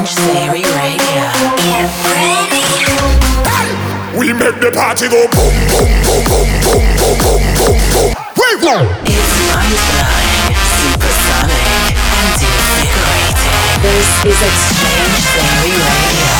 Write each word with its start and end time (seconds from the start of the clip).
X-Change 0.00 0.32
Theory 0.32 0.64
Radio. 0.64 1.24
Get 1.60 1.92
ready. 2.08 2.64
We 4.16 4.32
make 4.32 4.56
the 4.60 4.72
party 4.72 5.08
go 5.08 5.28
boom, 5.28 5.52
boom, 5.68 5.92
boom, 6.08 6.24
boom, 6.24 6.48
boom, 6.64 6.88
boom, 6.96 7.20
boom, 7.20 7.44
boom, 7.60 7.76
boom. 7.92 8.08
We 8.32 8.48
go. 8.64 8.80
It's 9.04 9.32
mind-blowing, 9.52 10.56
supersonic, 10.80 12.00
and 12.16 12.32
invigorating. 12.48 13.60
This 13.84 14.08
is 14.24 14.40
X-Change 14.40 15.20
Theory 15.36 15.76
Radio. 15.76 16.39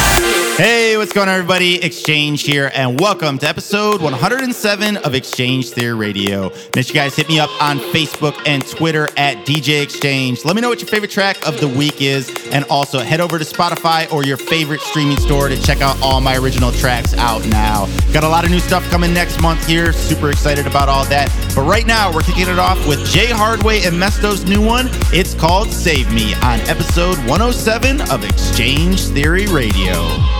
What's 1.01 1.15
going 1.15 1.31
on, 1.31 1.35
everybody? 1.35 1.83
X-Change 1.83 2.43
here, 2.43 2.71
and 2.75 3.01
welcome 3.01 3.39
to 3.39 3.49
episode 3.49 4.03
107 4.03 4.99
of 4.99 5.15
X-Change 5.15 5.71
Theory 5.71 5.95
Radio. 5.95 6.51
Make 6.75 6.85
sure 6.85 6.89
you 6.89 6.93
guys 6.93 7.17
hit 7.17 7.27
me 7.27 7.41
up 7.41 7.49
on 7.63 7.79
Facebook 7.79 8.37
and 8.47 8.67
Twitter 8.69 9.09
at 9.17 9.47
DJ 9.47 9.81
X-Change. 9.85 10.45
Let 10.45 10.55
me 10.55 10.61
know 10.61 10.69
what 10.69 10.81
your 10.81 10.89
favorite 10.89 11.11
track 11.11 11.39
of 11.49 11.59
the 11.59 11.69
week 11.69 12.03
is, 12.03 12.29
and 12.53 12.67
also 12.67 12.99
head 12.99 13.19
over 13.19 13.39
to 13.39 13.47
Spotify 13.47 14.13
or 14.13 14.25
your 14.25 14.37
favorite 14.37 14.83
streaming 14.83 15.17
store 15.17 15.49
to 15.49 15.57
check 15.63 15.81
out 15.81 15.99
all 16.03 16.21
my 16.21 16.37
original 16.37 16.71
tracks 16.71 17.15
out 17.15 17.47
now. 17.47 17.87
Got 18.13 18.25
a 18.25 18.29
lot 18.29 18.45
of 18.45 18.51
new 18.51 18.61
stuff 18.61 18.87
coming 18.91 19.15
next 19.15 19.41
month 19.41 19.67
here. 19.67 19.95
Super 19.95 20.29
excited 20.29 20.67
about 20.67 20.91
all 20.91 21.07
that. 21.07 21.35
But 21.55 21.63
right 21.63 21.87
now, 21.87 22.13
we're 22.13 22.21
kicking 22.21 22.47
it 22.47 22.59
off 22.59 22.87
with 22.87 23.07
Jay 23.07 23.29
Hardway 23.29 23.87
and 23.87 23.99
Mesto's 23.99 24.45
new 24.45 24.63
one. 24.63 24.91
It's 25.15 25.33
called 25.33 25.73
Save 25.73 26.13
Me 26.13 26.35
on 26.35 26.61
episode 26.69 27.17
107 27.21 28.03
of 28.11 28.23
X-Change 28.23 29.01
Theory 29.01 29.47
Radio. 29.47 30.40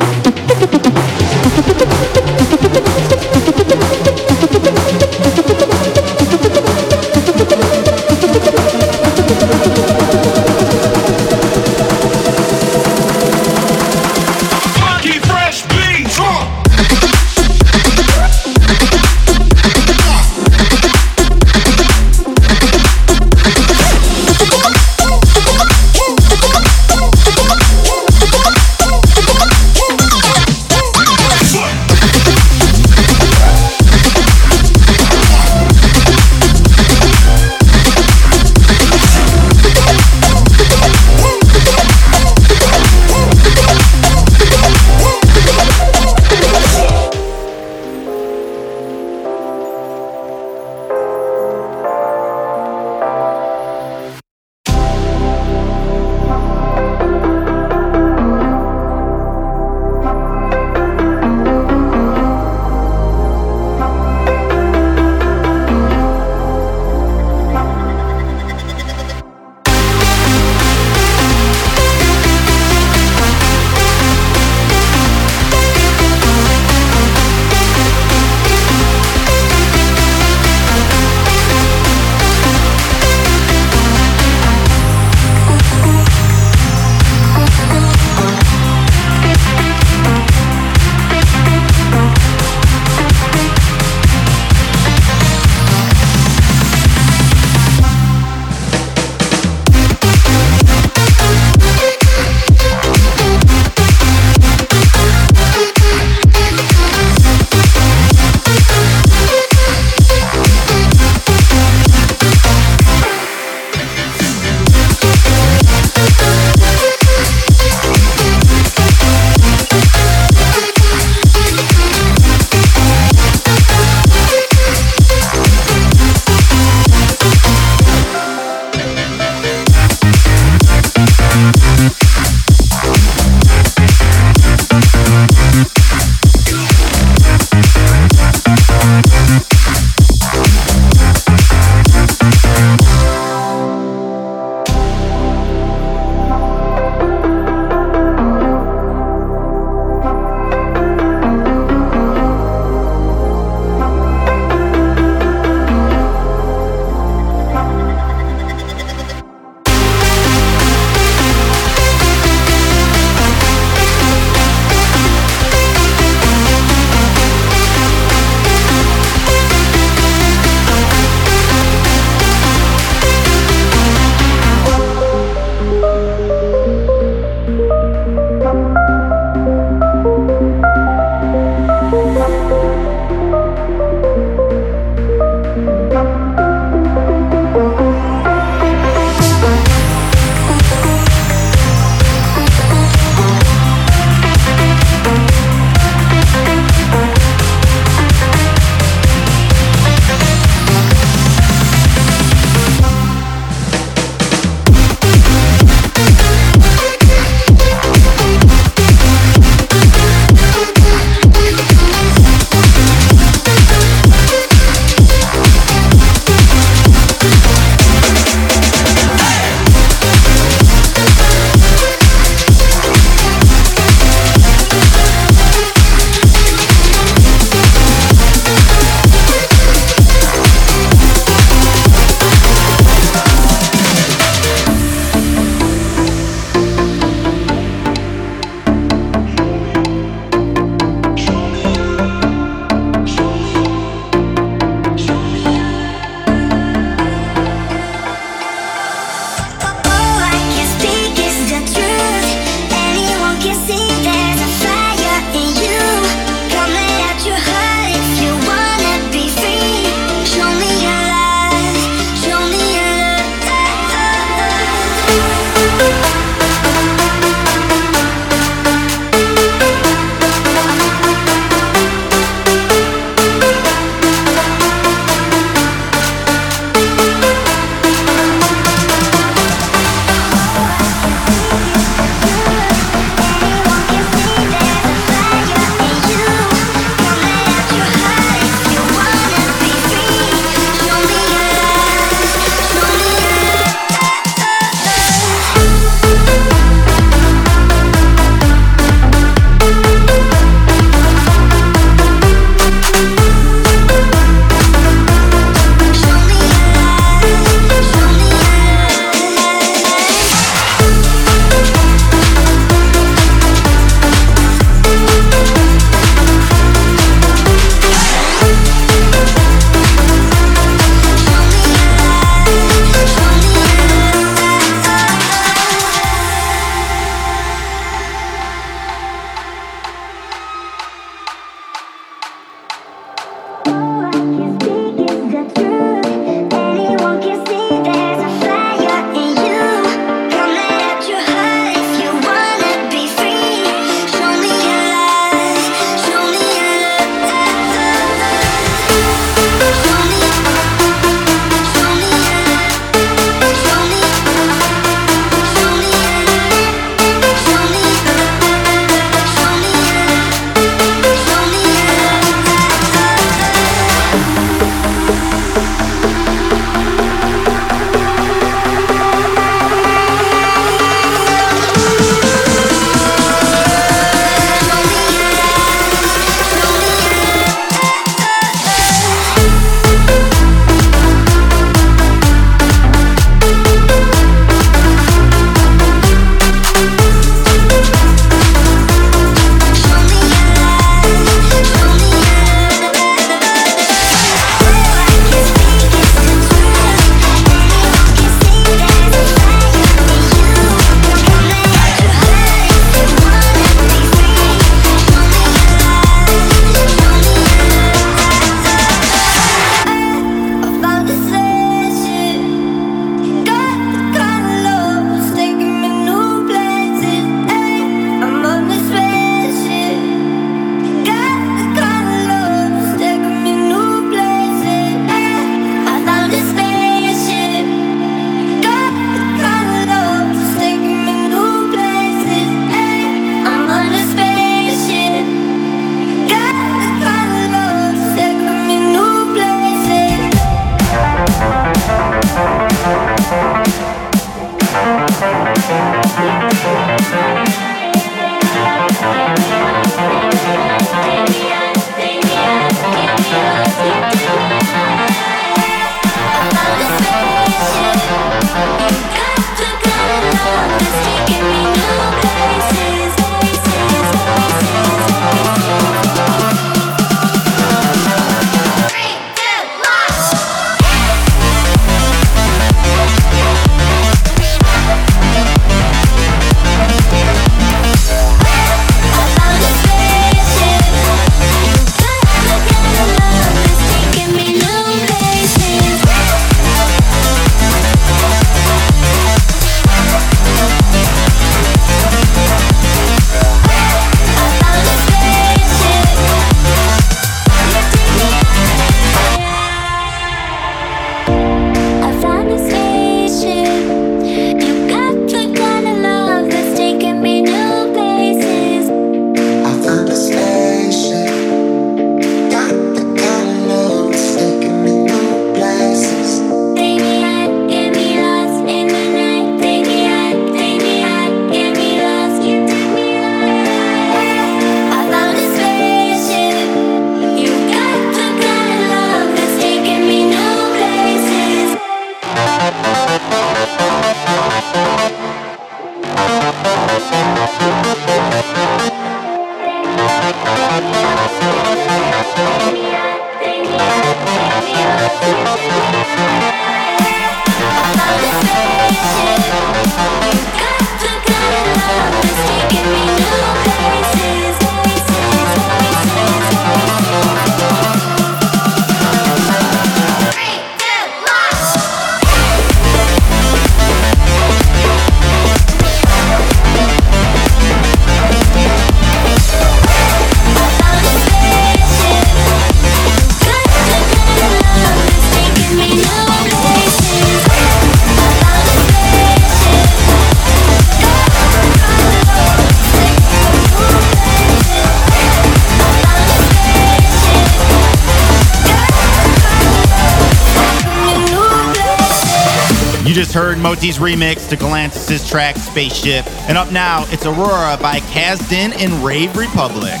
You 593.14 593.20
just 593.20 593.32
heard 593.32 593.58
Moti's 593.58 593.98
remix 593.98 594.48
to 594.48 594.56
Galantis' 594.56 595.30
track 595.30 595.54
Spaceship. 595.54 596.26
And 596.48 596.58
up 596.58 596.72
now, 596.72 597.04
it's 597.10 597.24
Aurora 597.24 597.78
by 597.80 598.00
Kazden 598.00 598.72
and 598.76 599.04
Rave 599.04 599.36
Republic. 599.36 600.00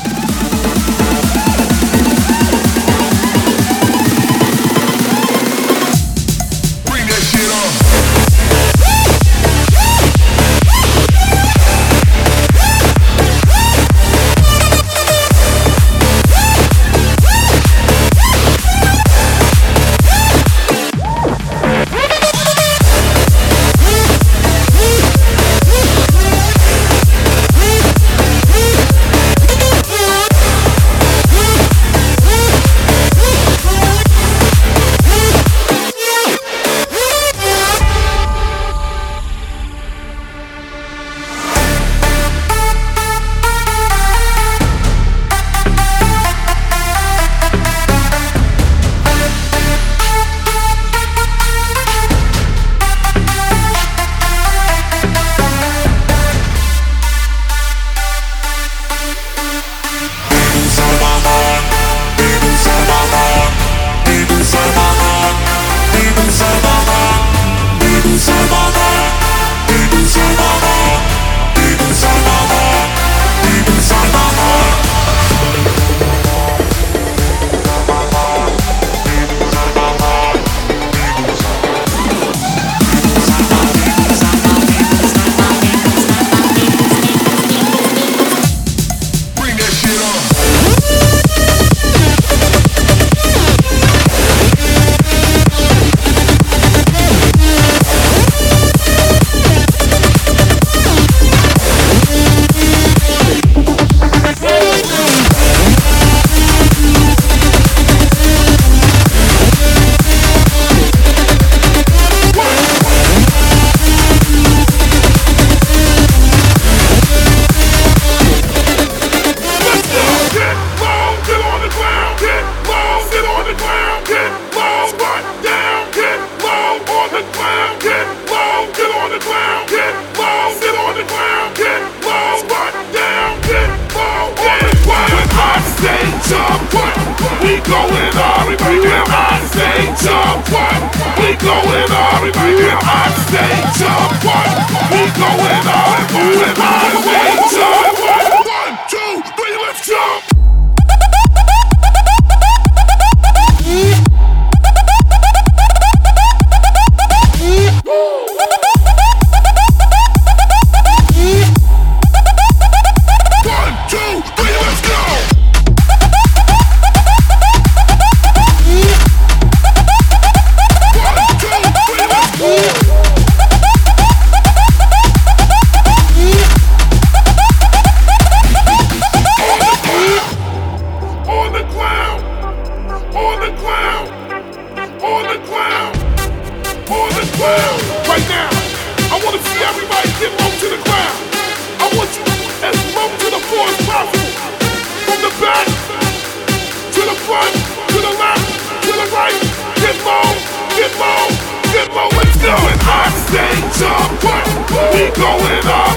going 205.14 205.66
up 205.66 205.94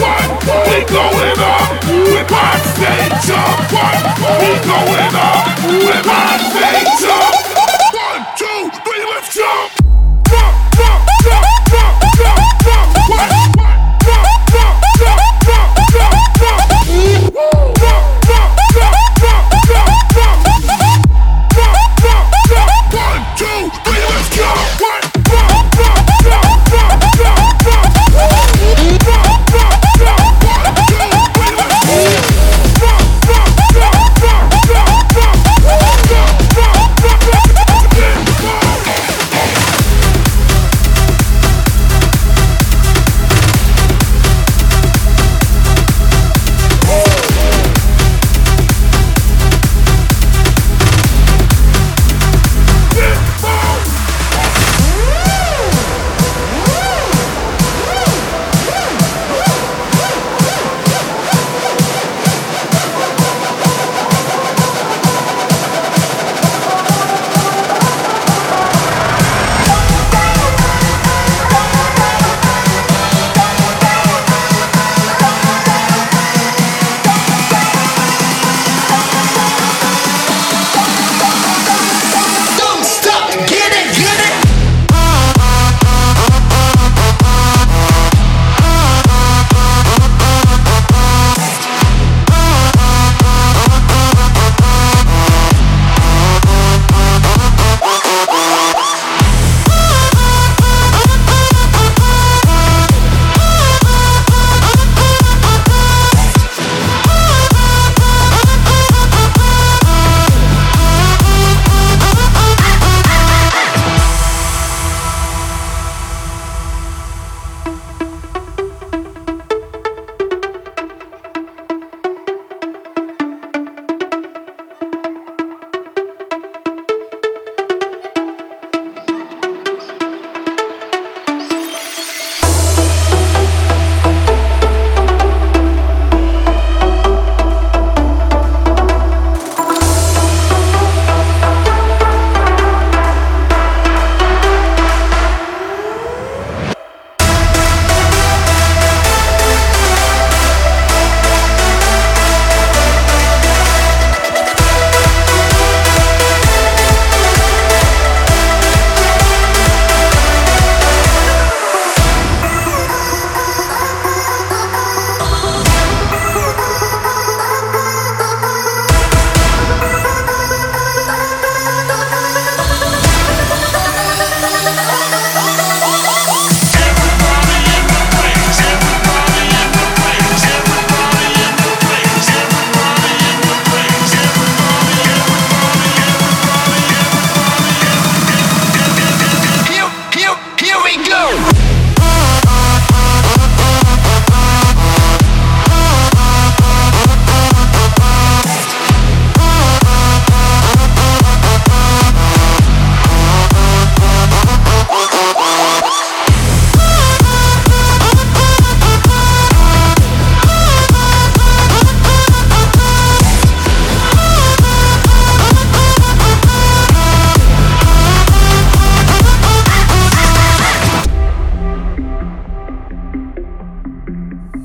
with. 0.00 0.30
We 0.68 0.84
going 0.88 1.38
up 1.38 1.84
with 1.84 2.30
my 2.30 2.56
stage 2.72 3.30
up 3.30 3.72
one. 3.72 4.02
We 4.40 4.52
going 4.64 5.14
up 5.14 5.46
with 5.86 6.06
my 6.06 6.31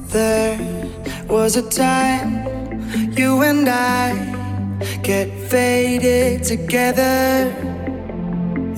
There 0.09 0.57
was 1.27 1.57
a 1.57 1.69
time 1.69 2.31
you 3.11 3.41
and 3.41 3.67
I 3.67 4.13
get 5.03 5.27
faded 5.49 6.43
together 6.43 7.53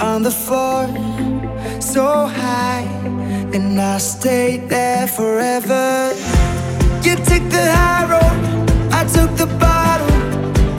on 0.02 0.24
the 0.24 0.32
floor, 0.32 0.88
so 1.80 2.26
high, 2.26 2.88
and 3.54 3.80
I 3.80 4.00
stayed 4.00 4.70
there 4.70 5.06
forever. 5.08 6.14
You 7.04 7.16
took 7.16 7.46
the 7.50 7.66
high 7.78 8.06
road, 8.10 8.92
I 8.92 9.04
took 9.04 9.36
the 9.38 9.48
bottle, 9.60 10.08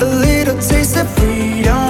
a 0.03 0.09
little 0.27 0.59
taste 0.59 0.97
of 0.97 1.09
freedom. 1.11 1.89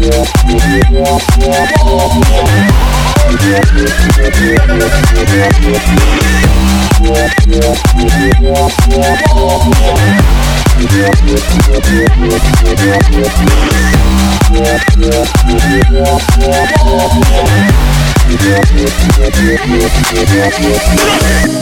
Yeah. 0.00 0.30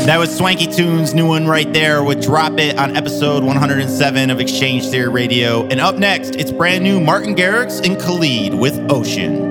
That 0.06 0.16
was 0.18 0.34
Swanky 0.36 0.66
Tunes, 0.66 1.14
new 1.14 1.26
one 1.26 1.46
right 1.46 1.72
there 1.72 2.04
with 2.04 2.22
Drop 2.22 2.58
It 2.60 2.78
on 2.78 2.96
episode 2.96 3.42
107 3.42 4.30
of 4.30 4.40
X-Change 4.40 4.86
Theory 4.88 5.08
Radio. 5.08 5.66
And 5.66 5.80
up 5.80 5.96
next, 5.96 6.36
it's 6.36 6.52
brand 6.52 6.84
new 6.84 7.00
Martin 7.00 7.34
Garrix 7.34 7.84
and 7.84 8.00
Khalid 8.00 8.54
with 8.54 8.78
Ocean. 8.90 9.47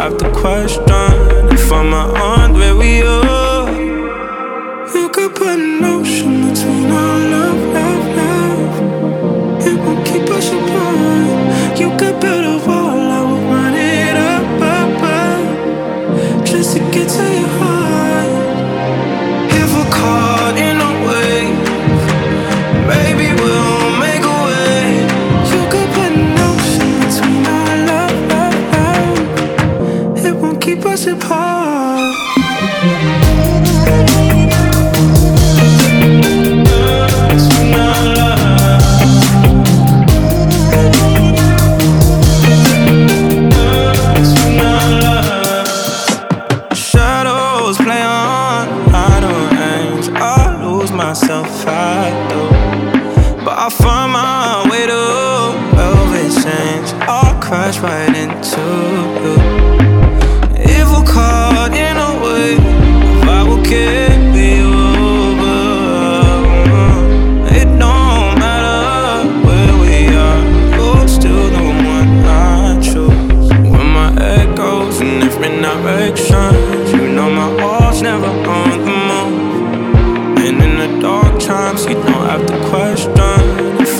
have 0.00 0.16
to 0.16 0.32
question 0.32 1.52
if 1.52 1.70
I'm 1.70 1.92
on 1.92 2.54
where 2.54 2.74
we 2.74 3.02
are. 3.02 3.70
You 4.94 5.10
could 5.10 5.34
put 5.34 5.58
an 5.60 5.84
ocean 5.84 6.48
between 6.48 6.90
our 6.90 7.18
love, 7.34 7.60
love, 7.76 8.06
love. 8.20 9.66
It 9.66 9.78
will 9.84 10.02
keep 10.06 10.26
us 10.30 10.48
apart. 10.52 11.78
You 11.78 11.90
could 11.98 12.18
build 12.18 12.44
a 12.46 12.59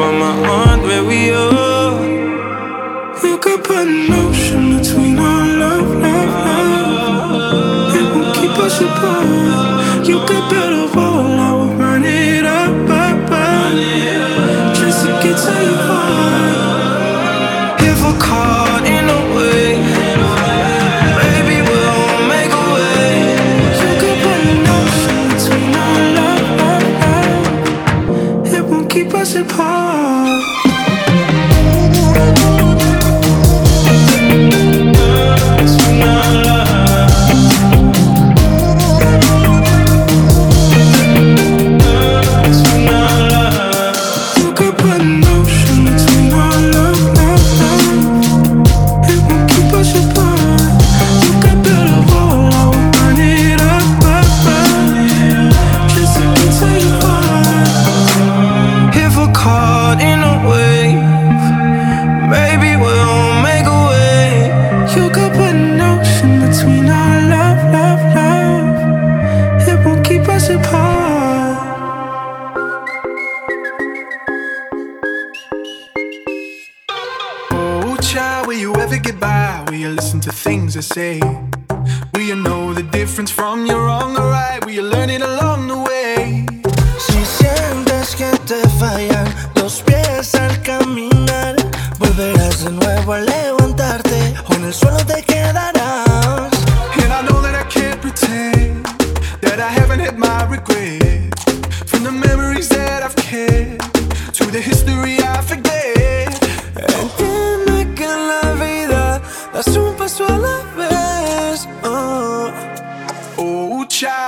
from 0.00 0.18
my 0.18 0.34
aunt 0.48 0.82
where 0.82 1.04
we 1.04 1.30
are. 1.30 1.92
You 3.22 3.36
could 3.36 3.62
put 3.62 3.86
an 3.86 4.10
ocean 4.10 4.78
between 4.78 5.18
our 5.18 5.46
love, 5.62 5.88
love, 6.06 6.32
love. 6.46 7.94
It 7.98 8.06
will 8.14 8.32
keep 8.38 8.54
us 8.66 8.80
apart. 8.80 10.08
You 10.08 10.18
could 10.26 10.44
build 10.48 10.72
a 10.84 10.96
wall. 10.96 11.09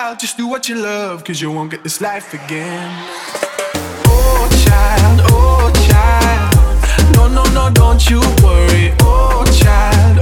child, 0.03 0.19
just 0.19 0.37
do 0.37 0.49
what 0.49 0.69
you 0.69 0.75
love, 0.75 1.23
cause 1.23 1.41
you 1.41 1.49
won't 1.53 1.71
get 1.71 1.83
this 1.85 2.01
life 2.01 2.35
again. 2.35 2.91
Oh, 4.09 4.49
child, 4.65 5.21
oh, 5.31 5.71
child. 5.87 7.15
No, 7.15 7.29
no, 7.29 7.45
no, 7.53 7.71
don't 7.73 8.03
you 8.11 8.21
worry. 8.43 8.93
Oh, 9.01 9.45
child, 9.63 10.22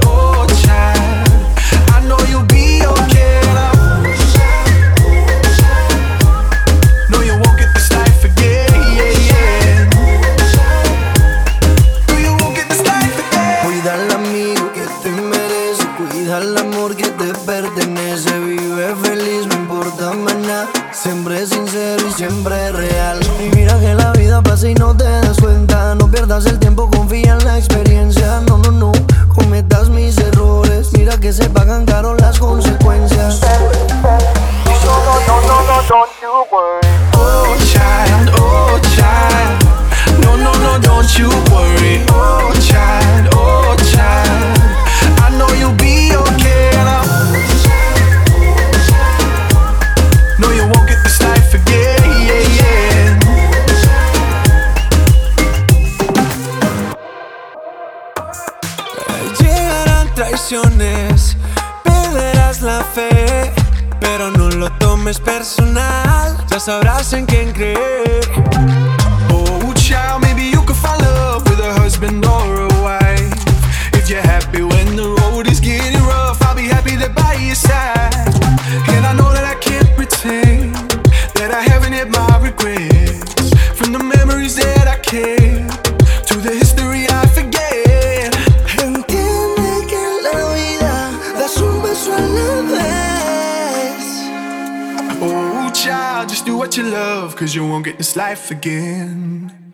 life 98.41 98.51
again. 98.51 99.73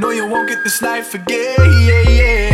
No, 0.00 0.10
you 0.10 0.26
won't 0.26 0.48
get 0.48 0.64
this 0.64 0.82
life 0.82 1.14
again. 1.14 1.56
Yeah, 1.86 2.02
yeah. 2.08 2.51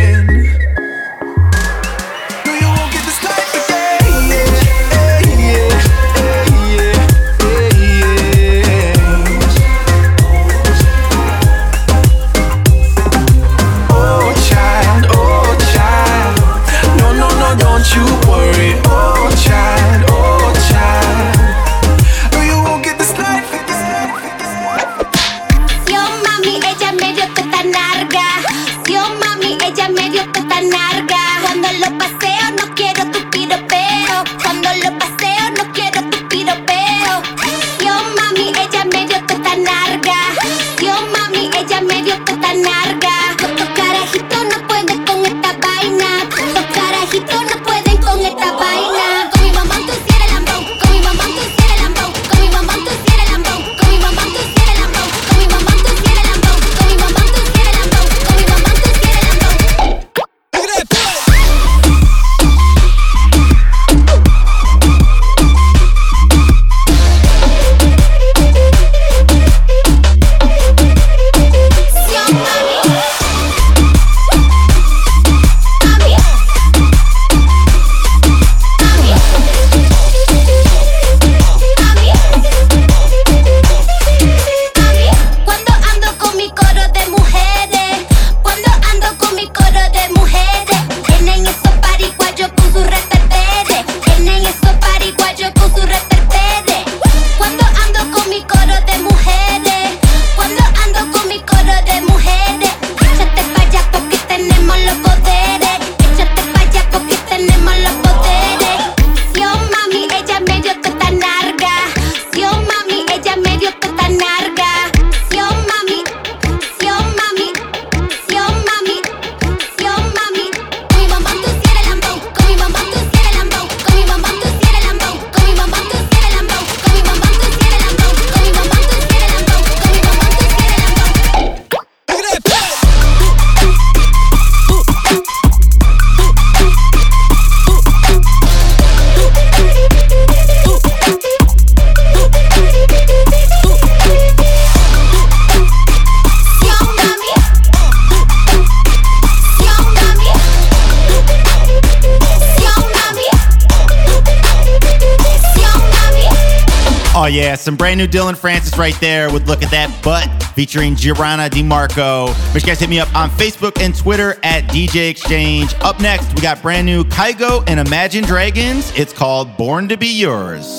yeah, 157.49 157.55
some 157.55 157.75
brand 157.75 157.97
new 157.97 158.05
Dillon 158.05 158.35
Francis 158.35 158.77
right 158.77 158.93
there 158.99 159.33
with 159.33 159.47
Look 159.47 159.63
at 159.63 159.71
That 159.71 160.03
Butt 160.03 160.27
featuring 160.53 160.93
Jarina 160.93 161.49
De 161.49 161.63
Marco. 161.63 162.27
Make 162.27 162.35
sure 162.35 162.59
you 162.59 162.61
guys 162.67 162.79
hit 162.79 162.91
me 162.91 162.99
up 162.99 163.11
on 163.15 163.31
Facebook 163.31 163.81
and 163.81 163.95
Twitter 163.95 164.37
at 164.43 164.65
DJ 164.65 165.09
X-Change. 165.09 165.73
Up 165.81 165.99
next, 165.99 166.31
we 166.35 166.41
got 166.41 166.61
brand 166.61 166.85
new 166.85 167.03
Kygo 167.05 167.63
and 167.67 167.79
Imagine 167.79 168.23
Dragons. 168.23 168.91
It's 168.95 169.13
called 169.13 169.57
Born 169.57 169.87
to 169.87 169.97
Be 169.97 170.09
Yours. 170.09 170.78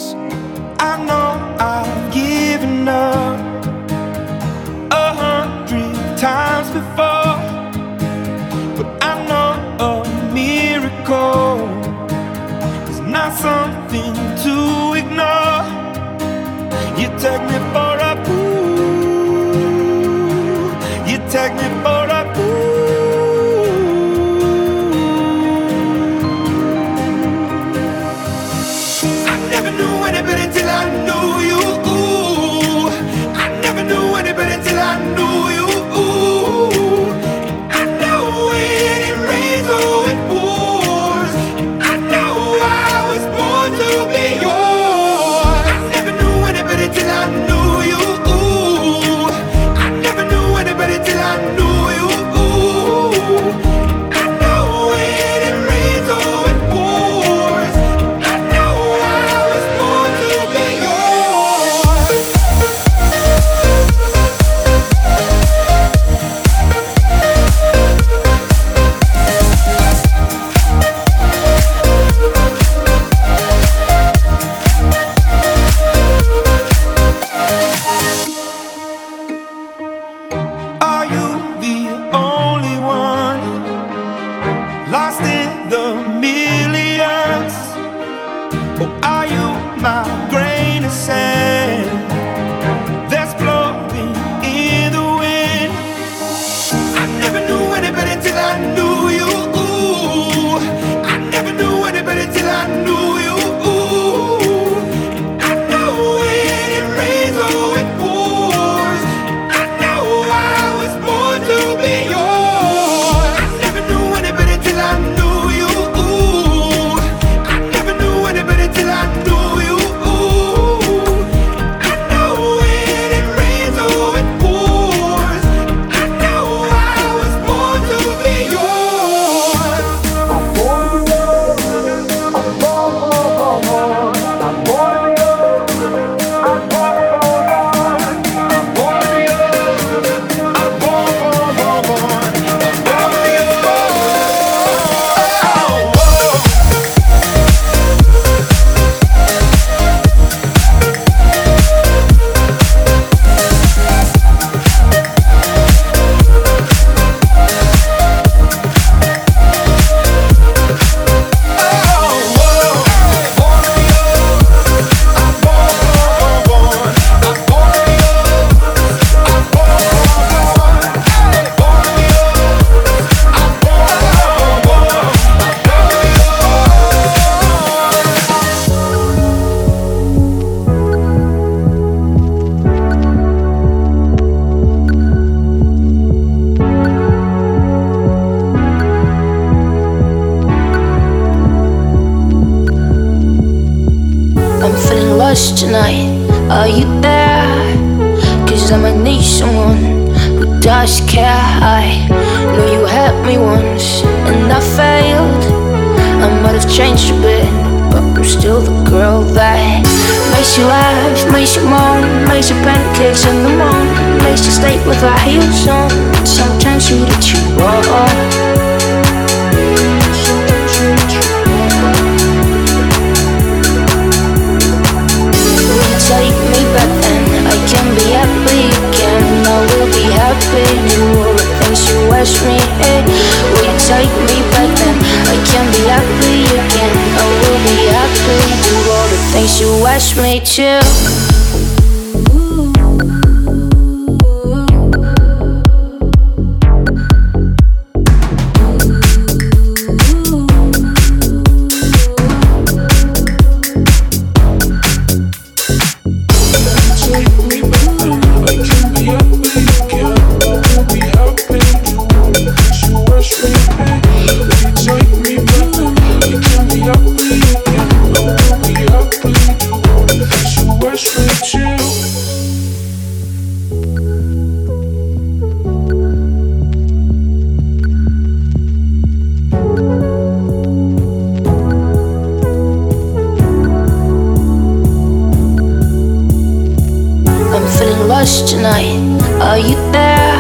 tonight. 288.61 289.01
Are 289.41 289.59
you 289.59 289.75
there? 289.91 290.37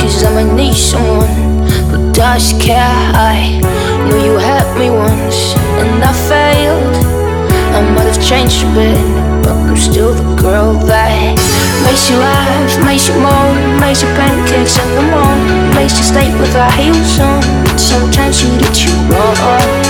Cause 0.00 0.24
I 0.24 0.30
might 0.34 0.54
need 0.54 0.74
someone 0.74 1.30
who 1.90 2.12
does 2.12 2.52
care. 2.58 2.98
I 3.14 3.62
knew 4.04 4.18
you 4.26 4.34
had 4.38 4.66
me 4.76 4.90
once 4.90 5.54
and 5.78 6.02
I 6.02 6.12
failed. 6.26 6.94
I 7.76 7.80
might 7.94 8.10
have 8.10 8.18
changed 8.18 8.66
a 8.66 8.68
bit, 8.74 8.98
but 9.44 9.54
I'm 9.54 9.76
still 9.76 10.12
the 10.14 10.42
girl 10.42 10.74
that 10.90 11.38
makes 11.86 12.10
you 12.10 12.16
laugh, 12.18 12.84
makes 12.84 13.06
you 13.06 13.14
moan, 13.14 13.78
makes 13.78 14.02
you 14.02 14.08
pancakes 14.18 14.76
in 14.82 14.88
the 14.98 15.06
morning, 15.14 15.74
makes 15.78 15.94
you 15.98 16.04
sleep 16.04 16.34
with 16.42 16.54
our 16.56 16.72
heels 16.72 17.20
on. 17.20 17.42
Sometimes 17.78 18.42
you 18.42 18.50
did 18.58 18.76
you 18.82 18.92
wrong. 19.14 19.81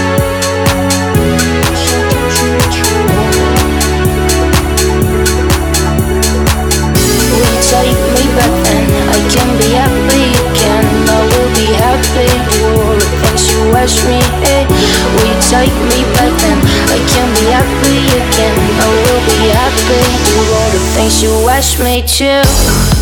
rush 13.83 14.05
me 14.07 14.19
in 14.47 14.67
Will 15.15 15.27
you 15.27 15.39
take 15.51 15.75
me 15.91 16.07
back 16.15 16.33
then? 16.41 16.59
I 16.95 16.99
can 17.11 17.29
be 17.35 17.51
happy 17.51 17.99
again 18.15 18.55
I 18.79 18.87
will 19.03 19.23
be 19.27 19.51
happy 19.51 20.03
Do 20.31 20.39
all 20.55 20.71
the 20.71 20.83
things 20.95 21.23
you 21.23 21.33
watch 21.43 21.79
me 21.81 22.03
to. 22.19 23.02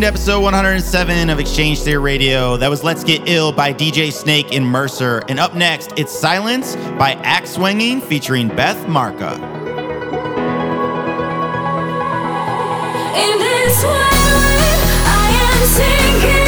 To 0.00 0.06
episode 0.06 0.40
107 0.40 1.28
of 1.28 1.38
X-Change 1.38 1.80
Theory 1.80 1.98
Radio. 1.98 2.56
That 2.56 2.70
was 2.70 2.82
Let's 2.82 3.04
Get 3.04 3.28
Ill 3.28 3.52
by 3.52 3.74
DJ 3.74 4.10
Snake 4.10 4.54
and 4.54 4.66
Mercer. 4.66 5.22
And 5.28 5.38
up 5.38 5.54
next, 5.54 5.92
it's 5.98 6.10
Silence 6.10 6.74
by 6.98 7.16
Axwanging 7.16 8.02
featuring 8.02 8.48
Beth 8.48 8.78
Macari. 8.86 9.34
In 13.14 13.38
this 13.38 13.84
I 15.04 15.26
am 15.42 16.39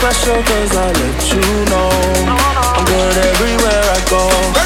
special 0.00 0.42
cause 0.42 0.76
I 0.76 0.86
let 0.92 1.20
you 1.30 1.44
know. 1.68 1.90
I'm 2.72 2.84
good 2.86 3.16
everywhere 3.18 3.84
I 3.84 4.00
go. 4.08 4.59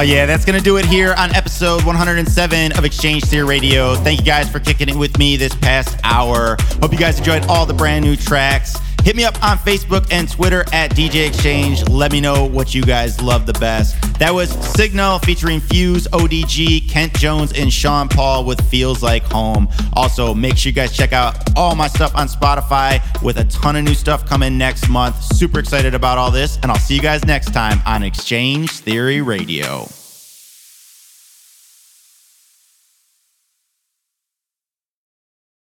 Oh, 0.00 0.02
yeah, 0.02 0.24
that's 0.24 0.46
going 0.46 0.56
to 0.56 0.64
do 0.64 0.78
it 0.78 0.86
here 0.86 1.12
on 1.18 1.30
episode 1.34 1.84
107 1.84 2.72
of 2.72 2.86
X-Change 2.86 3.22
Theory 3.24 3.44
Radio. 3.44 3.96
Thank 3.96 4.20
you 4.20 4.24
guys 4.24 4.50
for 4.50 4.58
kicking 4.58 4.88
it 4.88 4.96
with 4.96 5.18
me 5.18 5.36
this 5.36 5.54
past 5.56 6.00
hour. 6.04 6.56
Hope 6.80 6.92
you 6.92 6.98
guys 6.98 7.18
enjoyed 7.18 7.44
all 7.50 7.66
the 7.66 7.74
brand 7.74 8.02
new 8.02 8.16
tracks. 8.16 8.78
Hit 9.02 9.14
me 9.14 9.24
up 9.24 9.34
on 9.44 9.58
Facebook 9.58 10.10
and 10.10 10.26
Twitter 10.26 10.64
at 10.72 10.92
DJ 10.92 11.28
X-Change. 11.28 11.86
Let 11.90 12.12
me 12.12 12.20
know 12.22 12.46
what 12.46 12.74
you 12.74 12.82
guys 12.82 13.20
love 13.20 13.44
the 13.44 13.52
best. 13.54 14.18
That 14.18 14.32
was 14.32 14.50
Sigala 14.56 15.22
featuring 15.22 15.60
Fuse, 15.60 16.08
ODG, 16.08 16.88
Kent 16.88 17.18
Jones, 17.18 17.52
and 17.52 17.70
Sean 17.70 18.08
Paul 18.08 18.46
with 18.46 18.58
Feels 18.70 19.02
Like 19.02 19.24
Home. 19.24 19.68
Also, 19.92 20.32
make 20.32 20.56
sure 20.56 20.70
you 20.70 20.74
guys 20.74 20.96
check 20.96 21.12
out 21.12 21.49
all 21.60 21.76
my 21.76 21.88
stuff 21.88 22.14
on 22.16 22.26
Spotify 22.26 23.00
with 23.22 23.36
a 23.36 23.44
ton 23.44 23.76
of 23.76 23.84
new 23.84 23.94
stuff 23.94 24.24
coming 24.24 24.56
next 24.56 24.88
month. 24.88 25.22
Super 25.22 25.58
excited 25.58 25.94
about 25.94 26.16
all 26.16 26.30
this, 26.30 26.58
and 26.62 26.72
I'll 26.72 26.78
see 26.78 26.94
you 26.94 27.02
guys 27.02 27.22
next 27.26 27.52
time 27.52 27.82
on 27.84 28.02
X-Change 28.02 28.70
Theory 28.70 29.20
Radio. 29.20 29.86